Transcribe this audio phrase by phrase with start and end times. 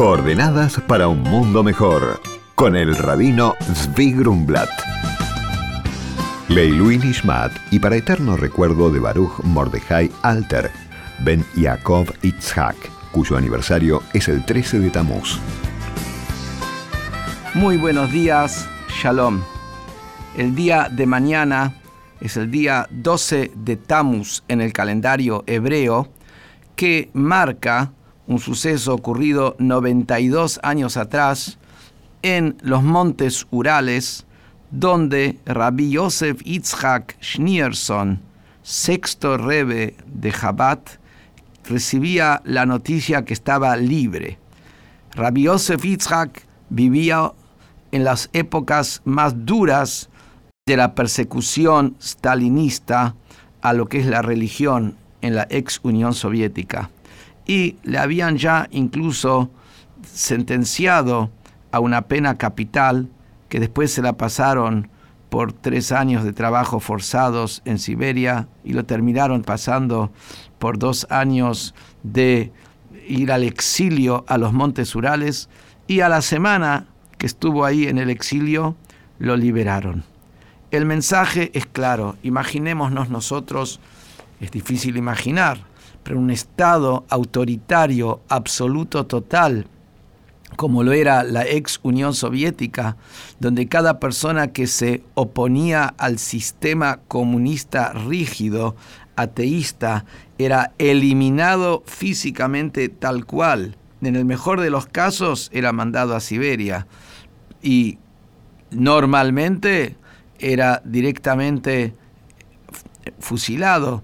[0.00, 2.22] Coordenadas para un mundo mejor.
[2.54, 4.70] Con el rabino Zvi Grumblat.
[6.48, 10.70] Leilu Nishmat y para eterno recuerdo de Baruch Mordejai Alter,
[11.18, 12.76] Ben Yaakov Itzhak,
[13.12, 15.38] cuyo aniversario es el 13 de Tamuz.
[17.52, 18.66] Muy buenos días,
[19.02, 19.42] Shalom.
[20.34, 21.74] El día de mañana
[22.22, 26.08] es el día 12 de Tamuz en el calendario hebreo,
[26.74, 27.92] que marca
[28.30, 31.58] un suceso ocurrido 92 años atrás
[32.22, 34.24] en los montes Urales,
[34.70, 38.20] donde Rabbi Yosef Yitzhak Schneerson,
[38.62, 40.90] sexto rebe de Jabat,
[41.68, 44.38] recibía la noticia que estaba libre.
[45.16, 47.32] Rabbi Yosef Yitzhak vivía
[47.90, 50.08] en las épocas más duras
[50.68, 53.16] de la persecución stalinista
[53.60, 56.90] a lo que es la religión en la ex Unión Soviética.
[57.46, 59.50] Y le habían ya incluso
[60.04, 61.30] sentenciado
[61.72, 63.08] a una pena capital
[63.48, 64.88] que después se la pasaron
[65.28, 70.10] por tres años de trabajo forzados en Siberia y lo terminaron pasando
[70.58, 72.52] por dos años de
[73.06, 75.48] ir al exilio a los Montes Urales
[75.86, 76.86] y a la semana
[77.18, 78.76] que estuvo ahí en el exilio
[79.18, 80.04] lo liberaron.
[80.70, 83.80] El mensaje es claro, imaginémonos nosotros,
[84.40, 85.58] es difícil imaginar,
[86.16, 89.66] un Estado autoritario, absoluto, total,
[90.56, 92.96] como lo era la ex Unión Soviética,
[93.38, 98.76] donde cada persona que se oponía al sistema comunista rígido,
[99.16, 100.04] ateísta,
[100.38, 103.76] era eliminado físicamente tal cual.
[104.02, 106.86] En el mejor de los casos era mandado a Siberia
[107.62, 107.98] y
[108.70, 109.96] normalmente
[110.38, 111.94] era directamente
[113.18, 114.02] fusilado.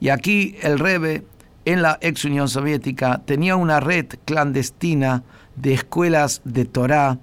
[0.00, 1.24] Y aquí el Rebe,
[1.64, 5.22] en la ex Unión Soviética, tenía una red clandestina
[5.56, 7.18] de escuelas de Torah,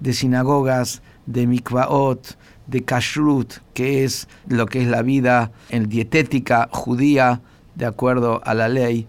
[0.00, 2.36] de sinagogas, de mikvaot,
[2.66, 7.40] de kashrut, que es lo que es la vida en dietética judía
[7.74, 9.06] de acuerdo a la ley.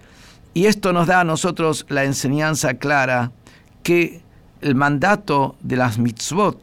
[0.53, 3.31] Y esto nos da a nosotros la enseñanza clara
[3.83, 4.21] que
[4.61, 6.59] el mandato de las mitzvot,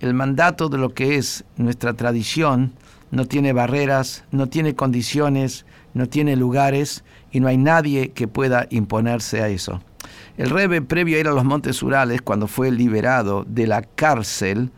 [0.00, 2.72] el mandato de lo que es nuestra tradición
[3.10, 8.66] no tiene barreras, no tiene condiciones, no tiene lugares y no hay nadie que pueda
[8.70, 9.82] imponerse a eso.
[10.36, 14.70] El Rebe, previo a ir a los Montes Urales, cuando fue liberado de la cárcel,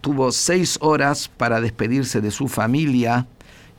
[0.00, 3.26] tuvo seis horas para despedirse de su familia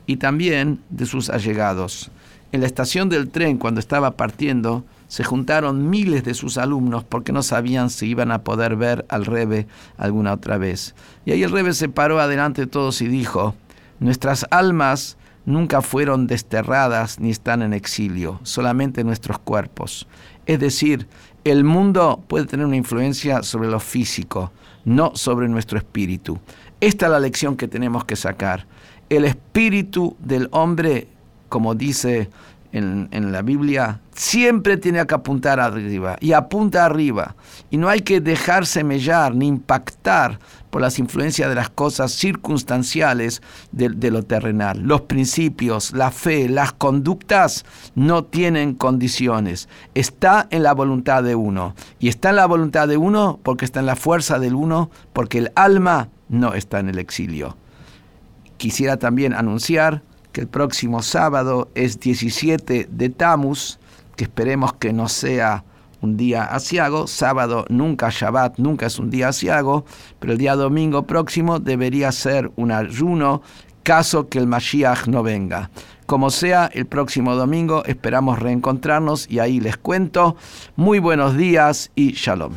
[0.06, 2.10] y también de sus allegados.
[2.52, 7.32] En la estación del tren, cuando estaba partiendo, se juntaron miles de sus alumnos porque
[7.32, 9.66] no sabían si iban a poder ver al Rebe
[9.98, 10.94] alguna otra vez.
[11.26, 13.54] Y ahí el Rebe se paró adelante de todos y dijo,
[14.00, 15.16] nuestras almas
[15.46, 20.06] nunca fueron desterradas ni están en exilio, solamente nuestros cuerpos.
[20.46, 21.06] Es decir,
[21.44, 24.52] el mundo puede tener una influencia sobre lo físico,
[24.84, 26.38] no sobre nuestro espíritu.
[26.80, 28.66] Esta es la lección que tenemos que sacar.
[29.08, 31.08] El espíritu del hombre,
[31.48, 32.30] como dice
[32.72, 37.36] en, la Biblia, siempre tiene que apuntar arriba y apunta arriba.
[37.70, 40.40] Y no hay que dejarse mellar ni impactar
[40.74, 44.80] por las influencias de las cosas circunstanciales de, lo terrenal.
[44.80, 47.64] Los principios, la fe, las conductas
[47.94, 49.68] no tienen condiciones.
[49.94, 51.76] Está en la voluntad de uno.
[52.00, 55.38] Y está en la voluntad de uno porque está en la fuerza del uno, porque
[55.38, 57.56] el alma no está en el exilio.
[58.56, 60.02] Quisiera también anunciar
[60.32, 63.78] que el próximo sábado es 17 de Tamus,
[64.16, 65.62] que esperemos que no sea
[66.04, 69.84] un día asiago, sábado nunca Shabbat, nunca es un día asiago,
[70.20, 73.42] pero el día domingo próximo debería ser un ayuno
[73.82, 75.70] caso que el Mashiach no venga.
[76.06, 80.36] Como sea, el próximo domingo esperamos reencontrarnos y ahí les cuento.
[80.76, 82.54] Muy buenos días y shalom.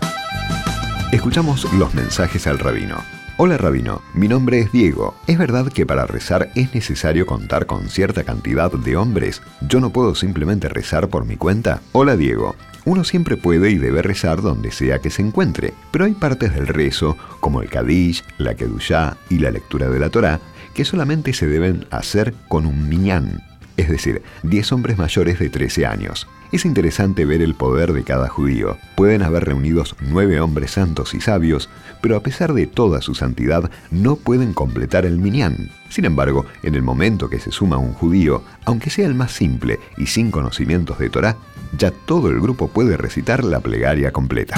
[1.11, 3.16] Escuchamos los mensajes al rabino.
[3.39, 5.13] Hola Rabino, mi nombre es Diego.
[5.27, 9.43] ¿Es verdad que para rezar es necesario contar con cierta cantidad de hombres?
[9.61, 11.81] ¿Yo no puedo simplemente rezar por mi cuenta?
[11.91, 12.55] Hola Diego.
[12.85, 16.65] Uno siempre puede y debe rezar donde sea que se encuentre, pero hay partes del
[16.65, 20.39] rezo, como el Kadish, la Kedushá y la lectura de la Torá,
[20.73, 23.43] que solamente se deben hacer con un miñán,
[23.77, 26.27] es decir, 10 hombres mayores de 13 años.
[26.51, 28.77] Es interesante ver el poder de cada judío.
[28.95, 31.67] Pueden haber reunidos nueve hombres santos y sabios,
[32.01, 35.69] pero a pesar de toda su santidad, no pueden completar el minyan.
[35.89, 39.81] Sin embargo, en el momento que se suma un judío, aunque sea el más simple
[39.97, 41.35] y sin conocimientos de Torah,
[41.77, 44.55] ya todo el grupo puede recitar la plegaria completa.